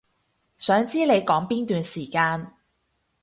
[0.57, 2.55] 想知你講邊段時間